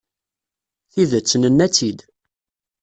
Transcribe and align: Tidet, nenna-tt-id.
Tidet, 0.91 1.29
nenna-tt-id. 1.41 1.99